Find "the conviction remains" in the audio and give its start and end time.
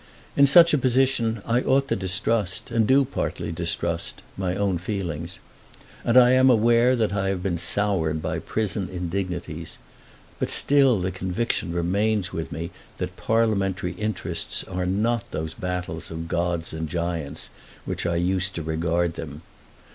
10.99-12.33